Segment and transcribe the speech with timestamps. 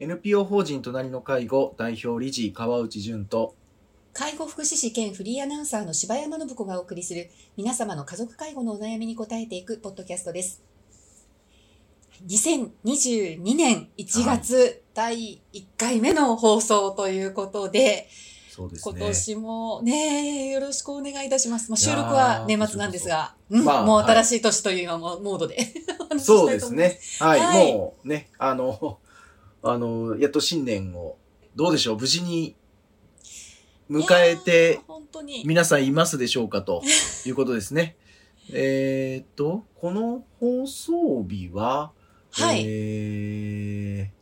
[0.00, 3.54] NPO 法人隣の介護代表理事川内淳と
[4.12, 10.62] 介護福祉士兼フリーアナウンサーの柴山信子がお送りする皆様の家族介護のお悩みに答えていくポッドキャストです。
[12.26, 18.08] 2022年1月第1回目の放送ということで、
[18.50, 19.06] そうです今ね。
[19.06, 21.70] 年もね、よろしくお願いいたします。
[21.70, 25.56] まあ、収録は年末なんですが、うんまあもうはい新しい年という今もモードで
[25.98, 26.50] お話しそう。
[26.50, 27.00] ですね。
[27.18, 28.98] はい、はいもうね、あの、
[29.64, 31.16] あの、やっと新年を、
[31.56, 32.54] どうでしょう、無事に
[33.90, 34.80] 迎えて。
[35.44, 36.82] 皆さんいますでしょうかと
[37.24, 37.96] いうことですね。
[38.52, 41.92] えーっと、この放送日は、
[42.30, 42.62] はい。
[42.66, 44.12] え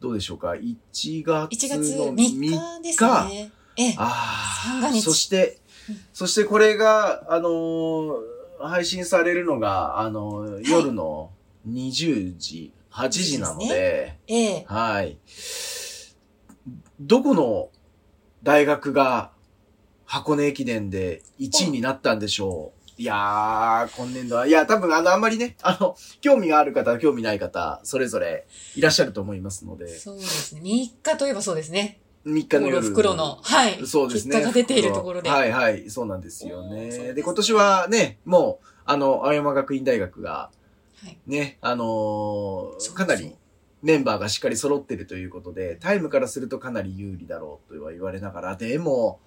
[0.00, 0.76] ー、どうでしょうか、1
[1.24, 3.50] 月1月の3日ですね。
[3.76, 3.94] ええ。
[3.98, 5.58] ああ、そして
[5.88, 11.32] うん、そしてこれが、あのー配信されるのが、あのー夜の
[11.68, 14.64] 20時、8時なので、ええ。
[14.68, 15.18] はい。
[17.00, 17.70] どこの
[18.42, 19.32] 大学が
[20.04, 22.82] 箱根駅伝で1位になったんでしょう？
[22.98, 30.60] いやー、今年度は、いや、多分あの、あんまりね、あの、興味がある方、興味ない方、それぞれいらっしゃると思いますので、そうですね。
[30.60, 30.64] 3
[31.02, 32.00] 日といえばそうですね。
[32.26, 32.82] 3日の夜。
[32.82, 33.86] 袋の、はい。
[33.86, 34.36] そうですね。
[34.36, 35.30] 結果が出ているところで。
[35.30, 36.88] はいはい、そうなんですよね。
[36.90, 40.61] ねで、今年はね、もう、あの、青山学院大学が、はい
[41.26, 43.34] ね、あのーかなり
[43.82, 49.18] メンバーがしっかり揃ってるということで、タイムからするとかなり有利だろうとは言われながら、でも、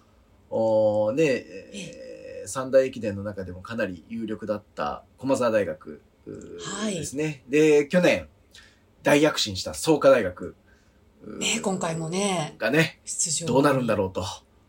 [0.50, 2.16] おーね、えー
[2.48, 7.44] 三大駅伝の中でもかなり有力だった駒澤大学うーはいですね。
[7.50, 8.28] で、去年、
[9.04, 10.56] 大躍進した創価大学
[11.40, 13.48] ね今回もねがね、出場。
[13.48, 14.24] どうなるんだろうと。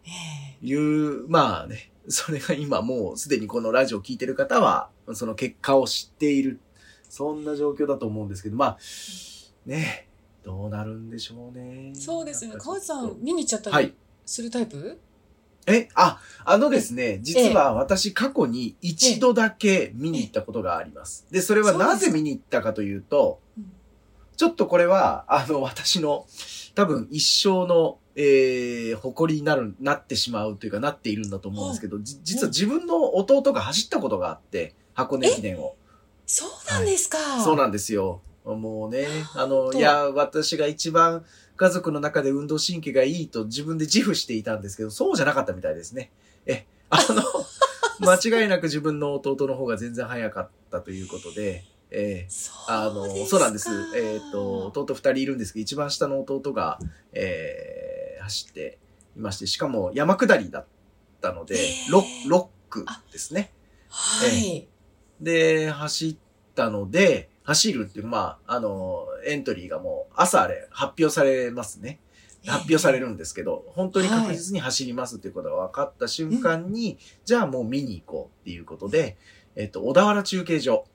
[0.07, 6.61] えいう、まあね、それが今もうすでにこのラジオを聞いてる方は、その結果を知っている。
[7.09, 8.79] そんな状況だと思うんですけど、まあ、
[9.67, 10.09] ね、
[10.45, 11.93] どうなるんでしょうね。
[11.93, 12.57] えそうですよね。
[12.59, 14.99] 川内さん、見に行っちゃったはいりするタイプ？
[15.67, 21.27] え、あ、あのですね、実は私過去に一度だけ見に行ったことがあります。
[21.33, 23.73] で、それはなぜ見に行ったかというとうん、
[24.37, 26.27] ちょっとこれは、あの、私の
[26.77, 35.75] 多分一生の、えー、誇りになる、なってしまうというかなっているんだと思うんですけど、じ実は自分の弟が走ったことがあって、箱根駅伝を。
[36.26, 37.19] そうなんですか。
[37.42, 38.20] そうなんですよ。
[38.44, 41.25] もうね、あの、といや、私が一番
[41.56, 46.12] 家族の中で運動神経がいいと自分で自負していたんですけど、そうじゃなかったみたいですね。
[46.47, 47.22] え、あの、
[48.06, 53.69] 間違いなく自分の弟の方が全然早かったということで、えそうあの、そうなんです。
[53.97, 56.78] えっ、と、弟二人いるんですけど、一番下の弟が、
[57.12, 58.78] えー、走って
[59.16, 60.66] いまして、しかも山下りだっ
[61.20, 63.53] たので、えーロッロックですね。
[63.88, 64.69] はい。
[65.21, 66.16] で、走っ
[66.54, 72.00] たので、走るっていう、まあ、あの、エントリーがもう朝あれ発表されますね。
[72.44, 73.06] 発表される。
[73.06, 79.16] るんですけど、本当に確実に走りますっていうことが分かった瞬間に、じゃあもう見に行こうっていうことで、
[79.56, 80.87] えっと、小田原中継所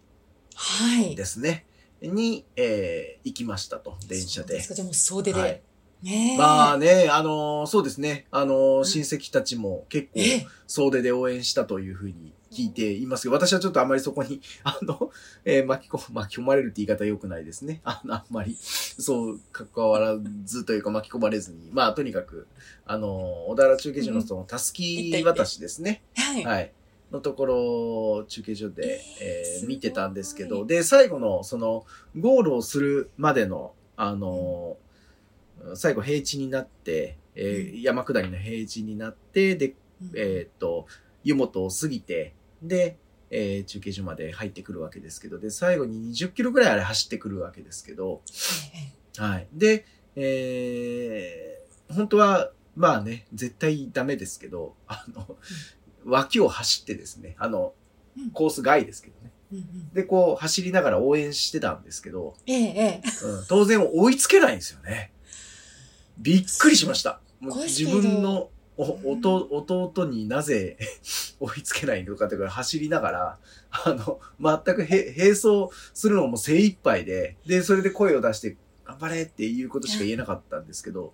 [0.56, 1.16] はい。
[1.16, 1.66] ですね。
[2.02, 4.68] に、えー行きましたと、電車でそうす。
[4.70, 5.64] かじゃあもう総出はいで。
[6.04, 6.38] ねえ。
[6.38, 8.26] まあね、あのそうですね。
[8.32, 15.10] あの親戚たちも結構ええ総出で応援したというふうに聞いていますけど、私はちょっとあまりそこに、 あの、
[15.46, 17.82] えー巻き込、巻き込まれるって言い方良くないですね。
[17.84, 22.48] あの、あんまり、そう、関わらずというか巻き込まれずに、まあ、とにかく、
[22.86, 26.04] あの、小田原中継所のその、たすき渡しですね。
[26.16, 26.44] はい。
[26.44, 26.72] はい。
[27.12, 31.86] のところ、中継所で、えーえー見てたんですけど、で、最後の、その、
[32.20, 34.81] ゴールをするまでの、あのー
[35.76, 40.12] 最後平地になって、えー山下りの平地になって、で、うん。
[40.16, 40.88] えーっと、
[41.24, 42.98] 湯本を過ぎて、で、
[43.30, 48.22] えー中継所まで入ってくるわけですけど、で、最後に20キロぐらいあれ走ってくるわけですけど、
[49.18, 49.48] えはい。
[49.54, 49.86] で、
[50.16, 51.62] えー
[51.94, 55.36] 本当は、まあね、絶対ダメですけど、あの、
[56.06, 57.74] 脇を走ってですね、あの
[58.18, 59.32] うん、コース外ですけどね。
[59.52, 59.94] えうんうん。
[59.94, 63.26] で、こう、走りながら応援してたんですけど、ええええ。
[63.26, 65.12] うん、当然追いつけないんですよね。
[66.18, 67.20] びっくりしました。
[67.40, 69.48] もう自分のお弟
[69.92, 70.78] 弟になぜ
[71.40, 73.40] 追いつけないのかとか走りながら、
[73.72, 74.20] あの、
[74.66, 81.14] 全くへ並走するのも精一杯で、で、それで声を出して、頑張れっていうことしか言えなかったんですけど、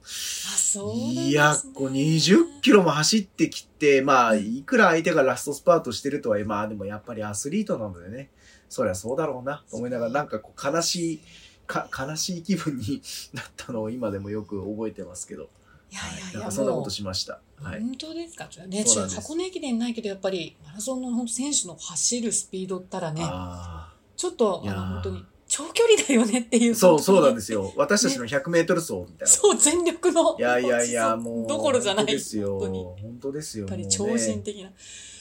[0.93, 8.31] いや、こう20キロも走ってきて、まあ、いくら相手がラストスパートしてるとはいえ、まあでもやっぱりアスリートなのでね、
[8.69, 11.21] そりゃそうだろうな、と思いながら、なんかこう悲しい、
[11.67, 13.01] か、悲しい気分に
[13.33, 15.49] なったのを今でもよく覚えてますけど、
[15.91, 16.33] いやはいい、やい。
[16.33, 17.39] や、なんかそんなことしました。
[17.61, 17.81] はい。
[17.81, 18.49] 本当ですか？
[18.67, 18.83] ね、
[19.15, 26.75] 箱根駅伝ないけど、やっぱりマラソンの選手の走るスピードったらね、あちょっとあの本当に長距離だよねっていう。
[26.75, 27.35] そう、そうなんす。
[27.35, 27.73] ですよ。
[27.77, 29.27] 私たちの100メートル走みたいな。
[29.27, 30.37] そう、全力の。
[30.37, 31.47] いやいやいや、もう。
[31.47, 32.05] どころじゃない。
[32.05, 32.49] 本当ですよ。
[32.49, 32.79] 本当に。
[32.79, 33.65] や本当ですよ。
[33.65, 34.69] っぱり超ね人的な。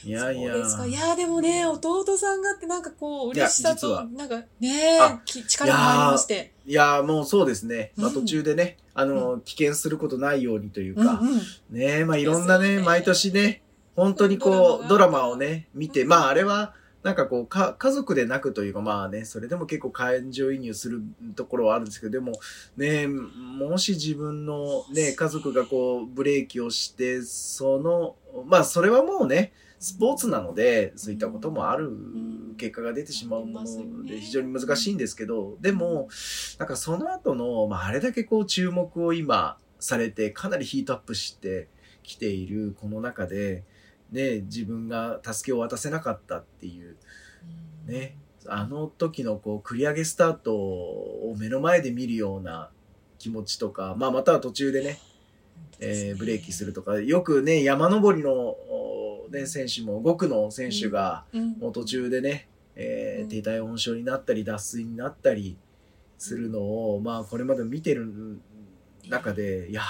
[0.05, 0.53] いやいや。
[0.53, 0.87] そうですか。
[0.87, 4.99] いや、でもね、弟さんがってなんかこう、嬉しさと、なんかね
[5.47, 6.53] 力もありまして。
[6.67, 7.93] いや、もうそうですね。
[7.97, 11.21] まあうん途中でね、あの、危険することないようにというか。
[11.71, 13.63] ねまあいろんなね、毎年ね、
[13.95, 16.75] 本当にこう、ドドラマをね、見て、うんまああれは、
[17.07, 21.03] なんかこう、か、家族で泣くというか、まあね、それでも結構感情移入する
[21.37, 22.33] ところはあるんですけど、でも、
[22.77, 28.17] ね、もし自分のね、家族がこう、ブレーキをして、その、
[28.47, 31.93] まあそれはもうね、スポーツなので、そういったこともある
[32.59, 36.09] 結果が出てしまうもので非常に難しいんですけど、でも、
[36.59, 41.69] なんかその後の、まああれだけこう注目を今されて、かなりヒートアップして
[42.03, 43.63] きているこの中で、
[44.17, 46.97] ね、自分が助けを渡せなかったっていう、
[47.87, 48.17] ね、
[48.47, 52.71] あの時のこう繰り上げスタートを目の前で見るような
[53.19, 54.99] 気持ちとか、まあまたは途中でね、
[55.81, 61.51] えーブレーキするとか、よくね、山登りの、おね、選手も、5区の選手が、うん。
[61.59, 63.29] もう途中でね、えーうん。
[63.29, 65.59] 低体温症になったり、脱水になったり
[66.17, 66.61] するの
[66.95, 68.41] を、まあこれまで見てる
[69.09, 69.83] 中で、いや、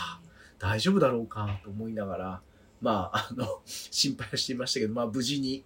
[0.59, 2.41] 大丈夫だろうかと思いながら、
[2.81, 5.65] まあ、あの、 心配はしていましたけど、まあ無事に、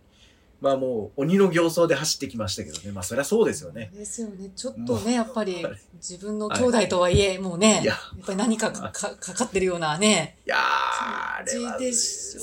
[0.60, 3.90] まあもう鬼の形相で走ってきましたけどね、まあそりゃそうですよね。
[3.94, 4.50] ですよね。
[4.54, 10.36] ちょっとね、やっぱりはい自分の兄弟とはいえ、もうね、いややっぱり何かかかかかってるようなね。
[10.46, 12.38] いやー、あれはす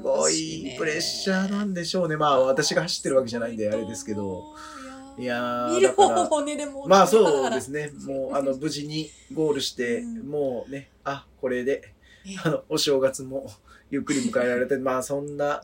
[0.00, 2.16] ごいプレッシャーなんでしょうね。
[2.16, 4.54] まあ私が走ってるわけじゃないんであれですけど。
[5.18, 6.86] いやー、見る方もね、でも。
[6.86, 7.90] まあそうですね。
[8.04, 11.92] もう、あの、無事にゴールして、うんもうね、あ、これで、
[12.24, 13.50] ねあの、お正月も
[13.92, 15.62] ゆっくり迎えられて、まあそんな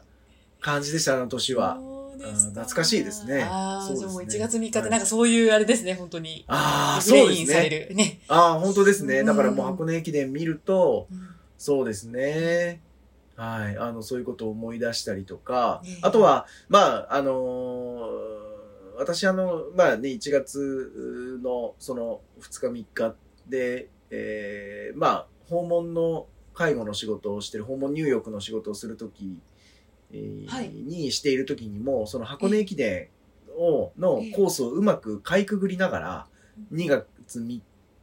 [0.61, 1.79] 感じでした、あの年は。
[2.19, 6.45] 懐かしいですねああ、そうですねじゃあもう1月3日ってなんかそういうあれですね、本当に。
[6.49, 8.21] ああ、そうですね。
[8.29, 9.23] ああ、本当ですね。
[9.25, 11.29] だからもううん箱根駅伝見ると、うん
[11.59, 12.81] そうですね。
[13.35, 13.77] はい。
[13.77, 18.49] あの、そういうことを思い出したりとかね、あとは、まあ、あのー
[18.99, 23.15] 私あの、まあね、1月のその2日3日
[23.49, 26.27] で、えーまあ、訪問の
[26.59, 29.39] 介護の仕事をしてる、訪問入浴の仕事をするとき、
[30.13, 33.11] えーはいにしているときにも、その箱根駅伝
[33.57, 36.27] を、のええコースをうまくかいくぐりながら、
[36.73, 37.07] 2月
[37.39, 37.61] 3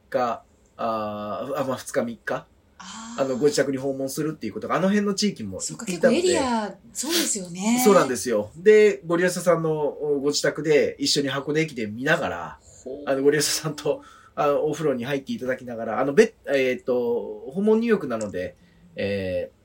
[0.10, 0.44] 日、
[0.78, 2.46] あーあ、まあ2日3日、
[2.78, 6.22] ああの、ご自宅に訪問するっていうことが、あの辺の地域もそうか、行っていたので。
[6.22, 7.82] 結構エリア、そうですよね。
[7.84, 8.52] そうなんですよ。
[8.56, 12.60] で、ゴリアサさんのおご自宅で一緒に箱根駅伝見ながら、
[13.06, 14.02] あの、ゴリアサさんと、
[14.36, 18.56] あの、お風呂に入っていただきながら、あの、べ、えっ、と、訪問入浴なので、
[18.96, 19.56] えー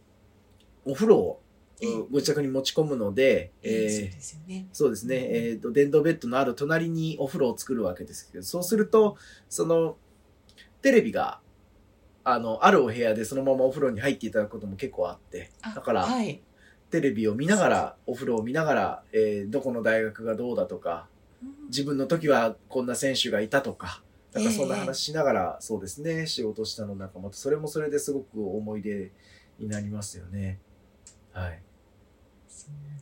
[0.87, 1.43] お風呂を、
[1.83, 4.69] ええご自宅に持ち込むので、ええそうえーですよね。
[4.73, 9.17] そうですね、えっ、と、電動ベッドのある隣にお風呂を作るわけですけど、そうすると、
[9.49, 9.97] その、
[10.83, 11.41] テレビが、
[12.25, 16.41] あの、あるお部屋でそのままお風呂に入っていただくことも結構あって、あだから、はい。
[16.91, 21.09] テレビを見ながら、お風呂を見ながら、えーどこの大学がどうだとか、
[21.69, 24.03] 自分の時はこんな選手がいたとか、
[24.33, 29.11] なんかそんな話しながら、そうですね、仕事したのなんかまた、それもそれですごく思い出
[29.59, 30.59] になりますよね。
[31.33, 31.63] はい。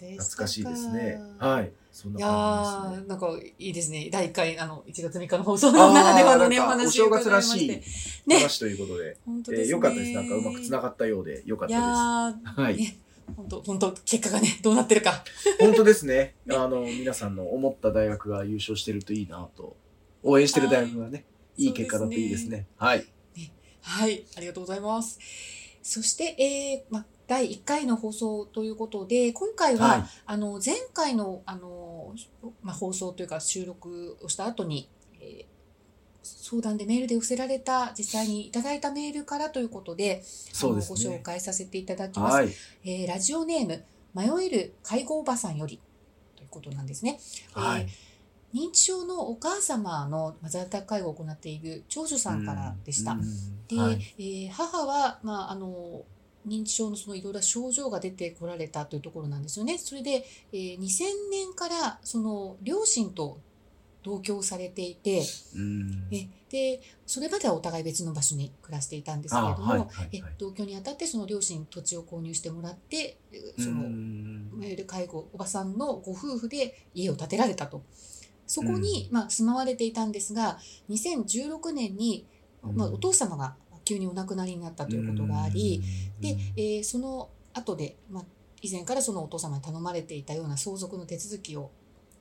[0.01, 1.21] 懐かしいですね。
[1.39, 1.73] はい。
[1.93, 3.07] そんいなや感じですね。
[3.07, 3.29] ー、なんか
[3.59, 4.09] いいですね。
[4.11, 7.83] 第1回、あの、1月3日の放送ならではのね、お話をお正月らしい
[8.33, 9.69] 話ということで、えー本当ですね。
[9.71, 10.13] よかったです。
[10.13, 12.97] なんかうまく繋がったようで、よかっいやたー、はいね、
[13.37, 15.25] 本当本当結果がね、どうなってるか。
[15.25, 15.59] です。
[15.59, 16.37] 本当です ね。
[16.51, 19.77] あの、皆さんの思った大学が優勝してるといいなと、
[20.23, 21.25] 応援してる大学がね、
[21.57, 22.67] いいい結果だといいですね。
[22.77, 23.05] はい。
[23.83, 25.19] はい、ありがとうございます。
[25.83, 32.15] そして、えーま、第1回の放送ということで、今回は、はいあの、前回の、あの、
[32.63, 34.89] ま、放送というか収録をした後に、
[35.21, 35.47] えー
[36.23, 41.21] 相談でメールで寄せられた、実際にいただいたメールからということで、そうですあのご紹ね。
[41.23, 42.35] 介させていただきます。
[42.35, 42.49] はい。
[42.85, 43.85] えーラジオネーム、
[44.15, 45.81] 迷える介護おばさんより
[46.37, 47.19] ということなんですね。
[47.55, 47.89] はいえー
[48.55, 53.13] 認知症のお母様のまあ在宅介護を行っている長女さんからでした。
[53.13, 53.23] うん
[53.69, 56.03] で、はいえー母は、まあ、あの
[56.47, 59.77] 認知症のそのいろいろな症状が出てこられたというところなんですよね。
[59.77, 63.39] それで、えー2000年からその両親と
[64.03, 65.23] 同居されていて、
[65.55, 77.83] うんえでそれまではお互い別の場所に暮らしていたんですけれども、あはいはいはいえ同居にあたってその両親に土地を購入してもらってえその、うんいわゆる介護おばさんのご夫婦で家を建てられたと。
[78.49, 80.59] そこに、まあ、住まわれていたんですが
[80.91, 82.27] 2016年に、
[82.63, 85.83] まあ、お父様が急にお亡くなりになったということがあり、
[86.21, 88.25] で、えーその後で、まあ、
[88.63, 91.71] 以前からそのお父様に頼まれていたような相続の手続きを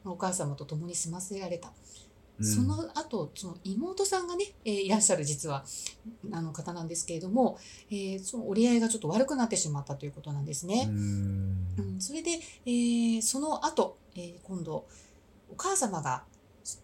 [0.04, 1.72] まあお母様と共に済ませられた。
[2.40, 2.46] うん。
[2.46, 5.66] その後その妹さんがね、えーいらっしゃる実は
[6.32, 7.58] あの方なんですけれども、
[7.90, 10.88] えーその折り合いがちょっと悪くなってしまったということなんですね。
[10.90, 11.68] うん。
[11.78, 14.86] うん、それで、えーその後、えー今度
[15.52, 16.24] お母様が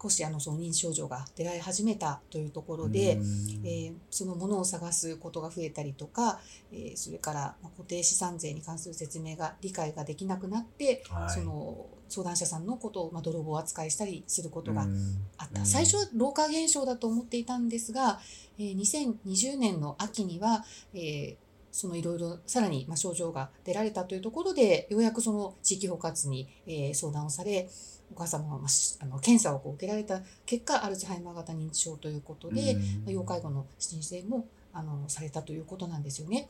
[0.01, 3.19] 少しあのその認知症状が出られ始めたというところで、
[3.65, 6.39] えーそのものを探すことが増えたりとか、
[6.71, 11.29] えーそれからまあ固定資産税に関する説明が理解ができなくなって、はい。
[11.29, 15.17] その相談者さんのことをまあ泥棒扱いしたりすることがうん。
[15.37, 15.65] あった、うん。
[15.65, 18.21] 最初は老化現象だと思っていたんですが、
[18.57, 21.35] えー2020年の秋には、えー
[21.73, 27.67] そのいろいろさらにまあ症状が出られたというところでようやくその地域包括に、えー相談をされ
[28.11, 28.67] お母様はま
[28.99, 36.47] あの検査をこう受けられた結果アルツハイマー型認知症ということで、うんまあ要介護の申請もあのされたということなんですよね。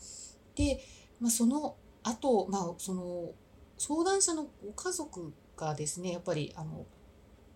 [0.56, 0.84] で、
[1.22, 3.32] まあ、その後、まあその
[3.78, 6.86] 相談者のご家族がですねやっぱりあの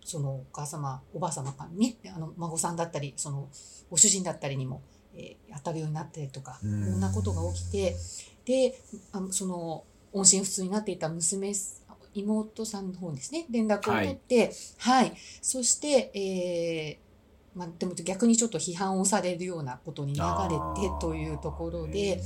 [0.04, 3.48] そのお母様おばあ様かにねあの孫さんだったりその
[3.90, 4.80] ご主人だったりにも、
[5.18, 7.96] えー当たるようになったりとかいうんろんなことが起きて
[8.44, 8.80] で
[9.12, 11.52] あのその音信不通になっていた娘
[12.14, 22.20] 妹さんの方にですね連絡を取ってはい、そして、えーまあ、でも逆にちょっと批判をされるようなことに流れてというところで。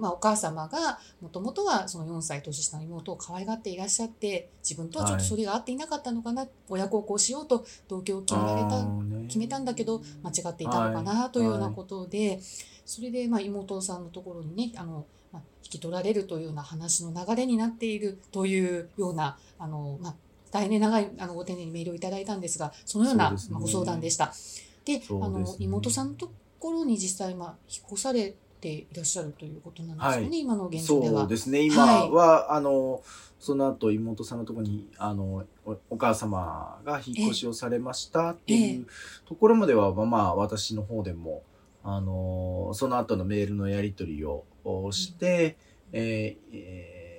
[0.00, 8.86] まあ、お母様がもともとはその4歳年下の妹を可愛がっていらっしゃって自分とはちょっとそれが合っていなかったのかな、親孝行しようと同居を決められた
[9.28, 12.40] 決めたんだけど間違っていたのかなというようなことで、
[12.84, 20.14] それでまあ妹さんのところにねあの、まあ、引き取られるというような話の流れになっているというようなあの、まあ、
[20.50, 24.32] 大変長いあのご丁寧にメールをいただいたんですがそのようなご相談でした。
[24.84, 30.38] でねあの妹さんのところに実際、まあ、引っ越されていらっしゃるということなんですよね、はい。
[30.40, 31.20] 今の現状では。
[31.20, 31.62] そうですね。
[31.62, 33.02] 今は、あの
[33.38, 38.86] その後妹さんのところにあのおお母様が引っ越しをされましたっていう
[39.26, 41.42] ところまでは、まあまあ私の方でも
[41.82, 45.56] あのその後のメールのやり取りををして、
[45.92, 47.10] えーえー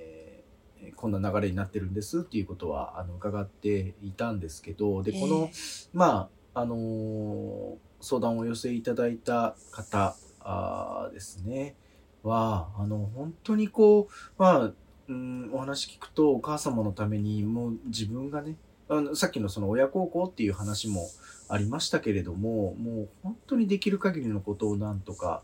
[0.94, 5.54] こんな流れになってるんですっていうことはあの伺っていたんですけどでこの、え
[5.92, 11.74] まああのー相談をお寄せいただいた方あですね。
[12.22, 14.72] はあの本当にこうまあ、
[15.08, 18.56] うん、お話聞くとお母様のためにもう自分がね
[18.88, 21.08] あのさっきのその親孝行っていう話も
[21.48, 25.42] ありましたけれどももう本当にできる限りのことをなんとか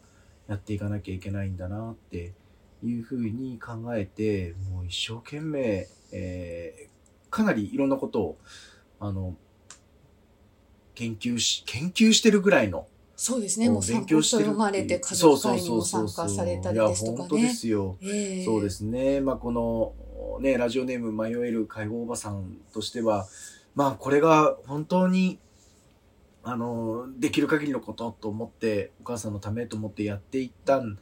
[0.49, 2.33] やっていかなきゃいけないんだなって
[2.85, 6.99] いうふうに考えてもう一生懸命、えー
[7.31, 8.39] かなりいろんなことを
[9.01, 9.37] あの
[10.95, 12.87] 研究し研究してるぐらいの
[13.21, 16.25] そうですね、もう勉強してる読まれて、家そう族そう会にも参加そう。
[16.25, 17.49] そうそうされたりいやですとか本当でね。
[17.49, 17.97] すよ。
[18.01, 18.45] ええ。
[18.45, 19.21] そうですね。
[19.21, 19.93] まあ、この、
[20.41, 23.27] ね、ラジオネーム迷える介護おばさんとしては、
[23.75, 25.41] まあ、これが本当に、
[26.45, 30.97] あの、できる限りのことと思って、お母さんのためと思ってやっていったん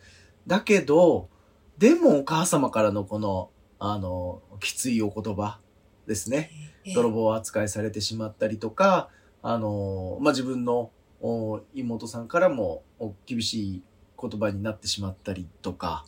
[0.47, 1.29] だけど、
[1.77, 5.61] でもお母様からのこの、あの、きついお言葉
[6.07, 6.51] ですね。
[6.87, 6.95] ええ。
[6.95, 9.11] 泥棒扱いされてしまったりとか、
[9.43, 13.83] あの、まあ、自分のおお妹さんからもお厳しい
[14.21, 16.05] 言葉になってしまったりとか、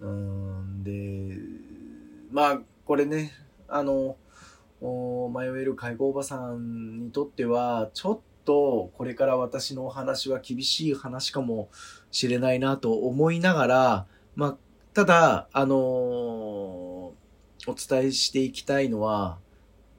[0.00, 1.36] うん、で、
[2.30, 3.32] まあ、これね、
[3.68, 4.16] あの、
[4.80, 11.68] お迷える介護おばさんにとっては、ちょっとこれから私のお話は厳しい話かも
[12.10, 14.56] しれないなと思いながら、まあ、
[14.94, 17.14] ただ、あのお
[17.66, 19.38] 伝えしていきたいのは、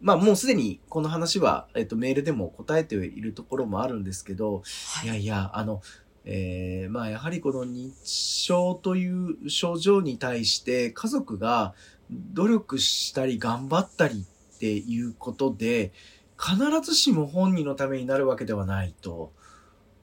[0.04, 5.82] まあもうすでにこの話は、えっと、メールでも答えているところもあるんですけど、はいいやいや、あの、
[6.26, 11.74] えーまあやはりこの認知症という症状に対して家族が
[12.12, 15.94] 努力したり頑張ったりっていうことで、
[16.38, 19.32] 必ずしも本人のためになるわけではないと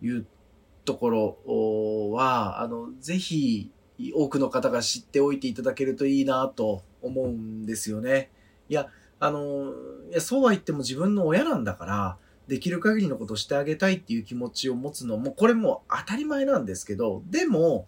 [0.01, 0.27] いう
[0.87, 3.71] ところは、あの、ぜひ
[4.15, 8.31] 多くの方が知っておいていただけるといいなと思うんですよね。
[8.71, 8.89] いや、
[9.21, 9.73] あの、
[10.11, 12.17] いや、そうは言っても自分の親なんだから、
[12.49, 17.87] できる限りのことをしてあげたいっていう気持ちを持つのも、これも当たり前なんですけど、でも、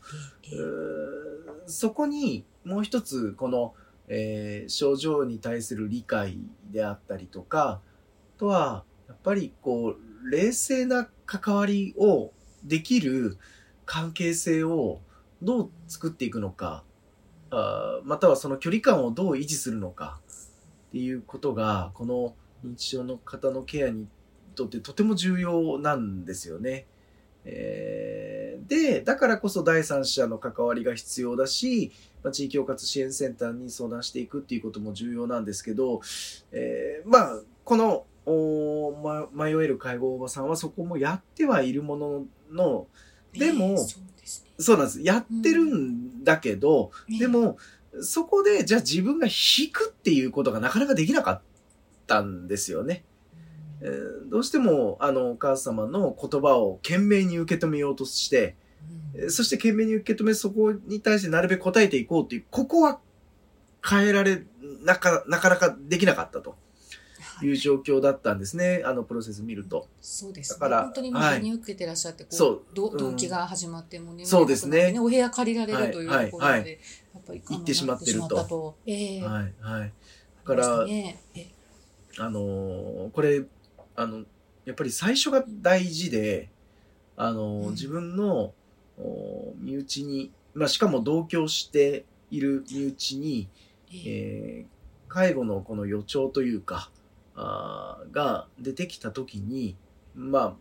[1.66, 3.74] そこにもう一つこの、
[4.08, 6.38] えー症状に対する理解
[6.70, 7.80] であったりとか
[8.36, 12.30] あとはやっぱりこう冷静な関わりを
[12.64, 13.38] できる
[13.86, 15.00] 関係性を
[15.40, 16.84] どう作っていくのか
[17.50, 20.20] あーまたはその距離感をどう維持するのか
[20.92, 24.06] っていうことがこの認知症の方のケアに
[24.54, 26.84] とってとても重要なんですよね。
[27.44, 31.90] えーで、だからこそ第三者の関わりが必要だし、
[32.22, 36.00] まあ、地域包括支援センターに相談していくっていうことも重要なんですけど、
[36.52, 42.86] えーまあ、このおま、迷える介護おばさんはそこもやってはいるものの、
[43.32, 45.02] でもねそうですねそうなんです。
[45.02, 47.56] やってるんだけど、ねでも、
[48.00, 51.42] そこで、じゃあ自分が引くっていうことがなかなかできなかっ
[52.06, 53.04] たんですよね。
[53.80, 58.56] えーどうしても、あの、お母様の言葉を懸命に受け止めようとして、
[59.28, 62.98] そして懸命に受け止め、そこに対してなるべく答えていこうっていう、ここは
[63.86, 64.42] 変えられ、
[64.84, 66.56] なか、なかなかできなかったと
[67.36, 67.48] はい。
[67.48, 68.82] いう状況だったんですね。
[68.86, 69.86] あの、プロセス見ると。
[70.00, 70.60] そうです、ね。
[70.60, 72.62] だから本当に真に受けてらっしゃって、こうそう。
[72.66, 74.94] うんど動機が始まってもね、そうですね。
[74.98, 76.70] お部屋借りられるというはいところまで、はい。
[76.70, 76.78] やっ
[77.26, 78.76] ぱり行ってしまってると。
[78.86, 79.22] ええ。
[79.22, 79.88] はい、はい。
[79.88, 79.92] だ
[80.44, 81.20] あから、ね。
[81.34, 81.46] え
[82.18, 83.44] あのーこれ、
[83.96, 84.24] あの、
[84.64, 86.50] やっぱり最初が大事で、
[87.16, 88.52] あの自分の、
[88.98, 93.48] お身内に、まあ、しかも同居している身内に、
[93.92, 94.00] ええ。
[94.06, 94.72] えー
[95.12, 96.90] 介護のこの予兆というか、
[97.36, 99.76] あーが出てきた時に、
[100.14, 100.54] まあ、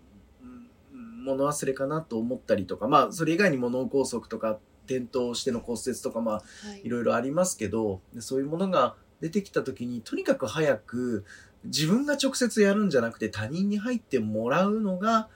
[0.43, 4.59] うん物忘れかなと思ったりとか、まあ、それ以外にも脳梗塞とか、
[4.97, 6.41] 転倒しての骨折とか、まあ、は
[6.75, 11.25] いいろいろありますけど、でそういうものが出てきた時に、とにかく早く
[11.63, 15.29] 自分が直接やるんじゃなくて他人に入ってもらうのが、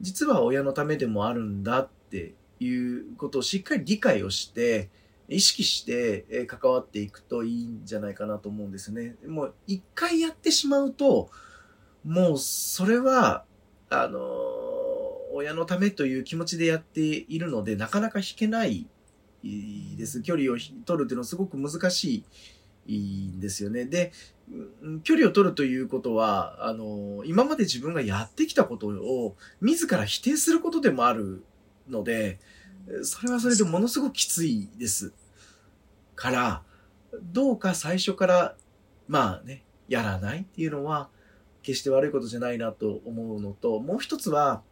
[0.00, 4.90] 実は親のためでもあるんだっていうことをしっかり理解をして、
[5.28, 9.16] 意識してえー関わっていくといいんじゃないかなと思うんですね。
[9.26, 11.30] もう一回やってしまうと、
[12.04, 13.44] もうそれは、
[13.90, 14.51] あのー
[15.32, 18.86] 親のためという気持ちでやっているので、なかなか引けない
[19.42, 20.22] です。
[20.22, 22.24] 距離を取るっていうのはすごく難し
[22.86, 22.98] い
[23.36, 23.84] んですよね。
[23.84, 24.12] で、
[25.04, 31.44] 距離を取るということは、あの、今まで自分がやってきたことを自ら否定することでもある
[31.88, 32.38] ので、
[33.02, 35.12] それはそれでものすごくきついです。
[36.14, 36.62] から、
[37.22, 38.56] どうか最初から、
[39.08, 41.08] まあね、やらないっていうのは、
[41.62, 44.62] 決して悪いことじゃないなと思うのと、もう一つは、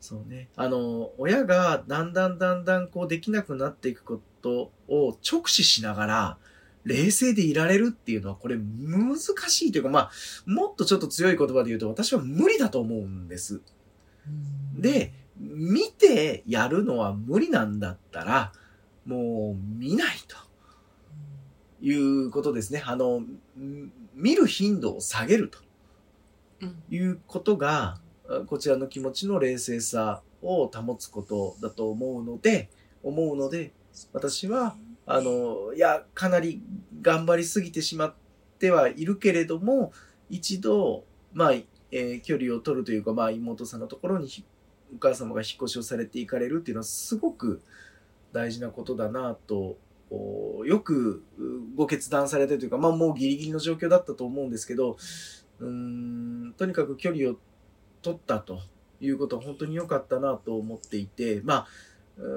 [0.00, 6.38] そうね、あの、親がだんだんだんだんこうできなくなっていくことを直視しながら、
[6.84, 10.10] 冷静でいられるっていうのはこれ難しいというか、まあ、
[10.46, 13.60] もっとちょっと強い言葉で言うと私は無理だと思うんです。
[14.76, 18.52] うんで、見てやるのは無理なんだったら、
[19.04, 20.36] もう見ないと
[21.80, 22.82] いうことですね。
[22.84, 25.58] あの、ん見る頻度を下げると
[26.62, 28.00] うんいうことが、あ
[28.46, 32.68] こちらの気持ちの冷静さを保つことだと思うので、
[33.02, 33.72] 思うので、
[34.12, 36.62] 私は、あの、いや、かなり
[37.00, 38.14] 頑張りすぎてしまっ
[38.58, 39.92] てはいるけれども、
[40.28, 44.44] 一度、まあ、えー距離を取るというか、まあ、妹さんのところにひ
[44.94, 47.62] お母様が引っ越しをされていかれるっていうのはすごく
[48.32, 49.76] 大事なことだなと、
[50.10, 54.96] およくうご決断されてというか、まあ、もうギリギリの状況だったと思うんですけど、
[55.60, 57.36] うーん、とにかく距離を
[58.02, 58.60] 取ったと
[59.00, 61.66] いうことは本当に良かったなと思っていて、まあ、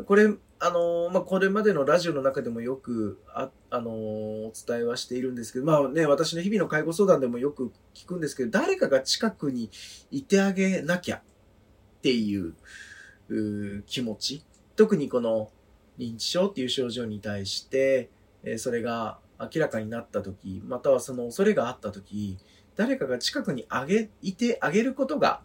[0.06, 9.70] これ、あのまあ、これまでのラジオの中でもよく、あ、あのお伝えはしているんですけど、まあね、私の日々の介護相談でもよく聞くんですけど、誰かが近くに
[10.12, 11.22] いてあげなきゃっ
[12.02, 12.56] ていう、
[13.30, 14.44] う気持ち。
[14.76, 15.50] 特にこの
[15.98, 18.10] 認知症っていう症状に対して、
[18.44, 22.38] えそれが明らかになった時、またはその恐れがあった時、
[22.80, 25.42] 誰かが近くにあげ、いてあげることが、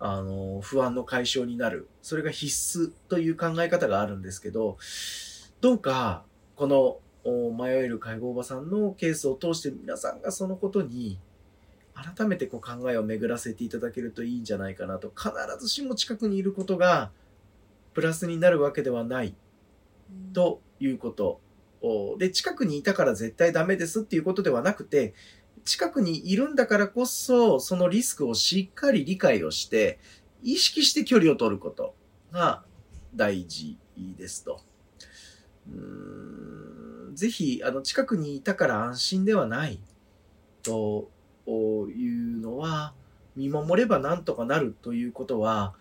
[0.00, 1.86] あの、不安の解消になる。
[2.02, 4.76] それが必須という考え方があるんですけど、
[5.60, 6.24] どうか、
[6.56, 11.20] このお迷える介護おばさんのケースを通して皆さんがそのことに
[11.94, 15.12] 改めてこう考えを巡らせていただけるといいんじゃないかなと。
[15.16, 17.12] 必ずしも近くにいることが
[17.94, 19.32] プラスになるわけではない
[20.32, 21.38] ということ。
[21.80, 25.14] おで、近くにいたから絶対ダメですっていうことではなくて、
[25.68, 29.98] 近くにいるんだからこそ、そのリスクをしっかり理解をして、
[30.42, 31.94] 意識して距離を取ること
[32.32, 32.64] が
[33.14, 33.76] 大事
[34.16, 34.62] ですと。
[35.68, 39.78] うーんぜひ、あの、近くにいたから安心ではない
[40.62, 41.10] と
[41.46, 42.94] いうのは、
[43.36, 45.74] 見守ればなんとかなるということは、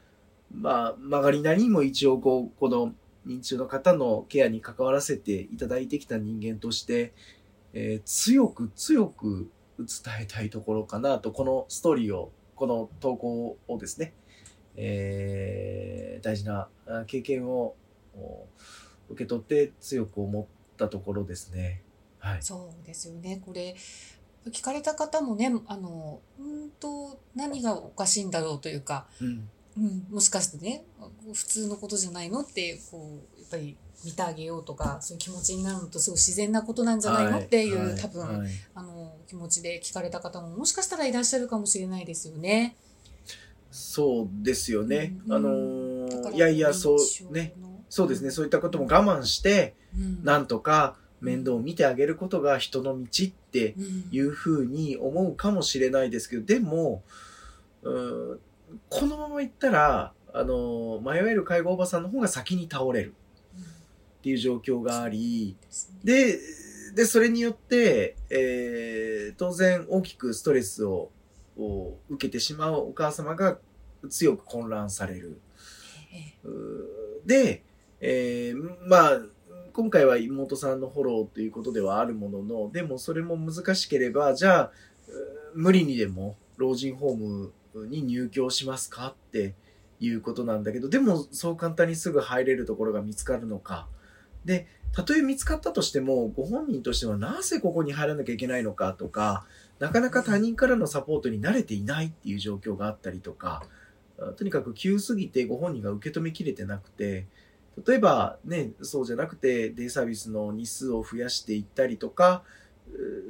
[0.52, 2.93] まあ、曲がりなりにも一応こう、この
[3.26, 7.13] 認知症の方のケアに関わらせていただいてきた人間として、
[7.71, 9.50] えー強く強く
[9.86, 14.13] 伝えたいところかなと、このストーリーを、この投稿をですね、
[14.76, 17.76] えー大事なあ経験を
[18.16, 18.48] お
[19.10, 20.46] 受け取って強く思っ
[20.78, 21.84] たところですね。
[22.20, 22.42] はい。
[22.42, 23.42] そうですよね。
[23.46, 23.76] これ、
[24.48, 29.50] 聞かれた方もね、あの、うんと、何がおかしいんだろうというか、うん。
[29.78, 30.84] うん、もしかしてね、
[31.34, 42.76] 普通のことじゃないのって、こう、やっぱり見てあげようとか、そういう気持ちになるのとすごい自然なことなんじゃないのっていう、はい多分、はいあの、気持ちで聞かれた方ももしかしたらいらっしゃるかもしれないですよね。
[43.72, 45.16] そうですよね。
[45.28, 47.54] うんあのーいやいや、そう、ね。
[47.90, 48.32] そうですね。
[48.32, 57.04] そういったことも我慢して、うん、なんとか面倒を見てあげることが人の道ってうんいうふうに思うかもしれないですけど、でも、
[57.84, 58.40] うーん
[58.90, 63.13] このままいったら、あの、迷える介護おばさんの方が先に倒れる。
[64.20, 65.56] っていう状況があり、
[66.04, 66.40] で、
[66.96, 71.12] で、それによって、えー当然大きくストレスを
[71.58, 73.58] を受けてしまうお母様が
[74.10, 75.40] 強く混乱される。
[77.26, 77.63] で、
[78.00, 79.22] えーまあ、
[79.74, 84.72] 今回は妹さんのフォローということではあるものの、でもそれも難しければ、じゃあ、
[85.54, 87.52] 無理にでも老人ホーム
[87.86, 89.56] に入居しますかって
[90.00, 93.88] いうことなんだけど、でもそう簡単にすぐ入れるところが見つかるのか。
[94.46, 99.46] で、たとえ見つかったとしても、ご本人としてはなぜここに入らなきゃいけないのかとか、
[99.80, 103.63] なかなか他人からのサポートに慣れていないっていう状況があったりとか、
[104.38, 107.28] とにかく急すぎてご本人が受け止めきれてなくて、
[107.86, 112.44] 例えばね、そうじゃなくてデイサービスの日数を増やしていったりとか、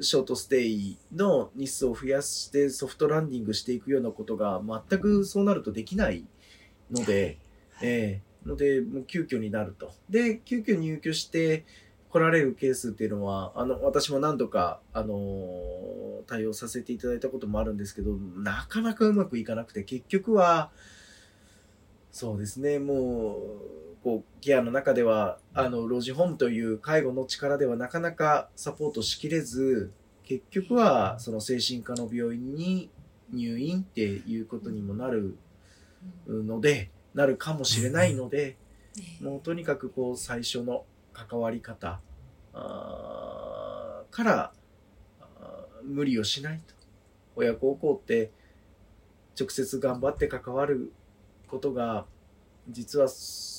[0.01, 6.25] ショートステイの日数を増やしてソフトランディングしていくようなことが全くそうなるとできない
[6.91, 7.37] ので、
[7.81, 9.91] ええので、もう急遽になると。
[10.09, 11.65] で、急遽入居して
[12.09, 20.71] 来られるケースっていうのは、あの、私も何度か、あのー対応させていただいたこともあるんですけど、なかなかうまくいかなくて、結局は、
[22.17, 29.91] そうですね、もう、こう、ケアの中では、あの、老人ホームという介護の力ではなかなかサポートしきれず、
[30.23, 32.89] 結局は、その精神科の病院に
[33.31, 35.37] 入院っていうことにもなる
[36.27, 38.57] ので、なるかもしれないので、
[38.97, 42.01] ええもうとにかくこう最初の関わり方
[44.09, 44.51] から
[45.83, 46.73] 無理をしないと。
[47.35, 48.31] 親孝行って
[49.39, 50.91] 直接頑張って関わる
[51.47, 52.05] ことが
[52.69, 53.57] 実はそ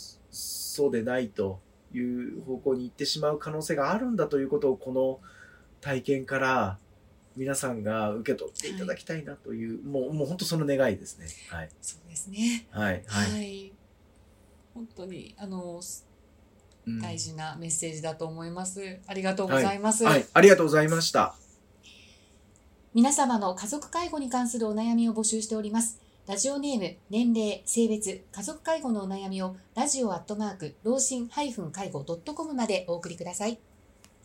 [0.79, 1.61] そうでないと
[1.93, 5.19] いう方向に行ってしまう可能性があるんだということをこの
[5.81, 6.79] 体験から
[7.37, 11.27] 皆さんが受け取っていただきたいなという、もうもう本当その願いですね。
[11.51, 12.67] はいそうですね。
[12.71, 13.73] はいは、はいい。
[14.75, 15.81] 本当にあの
[16.87, 18.99] うん大事なメッセージだと思います。
[19.09, 20.05] ありがとうございます。
[20.05, 21.35] はい、ありがとうございました。
[22.95, 26.08] 皆様の家族介護に関するお悩みを募集しております。
[26.29, 31.55] ラジオネーム、年齢、性別、家族介護のお悩みをラジオアットマーク、老人介
[31.91, 33.59] 護 .com までお送りください。